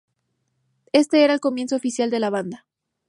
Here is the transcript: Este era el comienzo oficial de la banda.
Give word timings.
Este 0.93 1.23
era 1.23 1.35
el 1.35 1.39
comienzo 1.39 1.75
oficial 1.75 2.09
de 2.09 2.19
la 2.19 2.31
banda. 2.31 2.65